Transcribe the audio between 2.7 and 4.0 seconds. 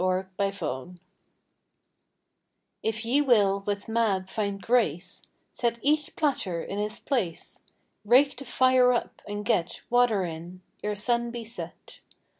If ye will with